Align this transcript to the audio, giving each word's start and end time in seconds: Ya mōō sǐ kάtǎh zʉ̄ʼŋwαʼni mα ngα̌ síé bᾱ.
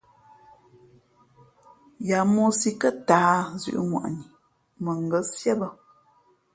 Ya 2.07 2.19
mōō 2.33 2.45
sǐ 2.59 2.69
kάtǎh 2.81 3.35
zʉ̄ʼŋwαʼni 3.61 4.25
mα 4.83 4.91
ngα̌ 5.05 5.21
síé 5.33 5.53
bᾱ. 5.59 5.67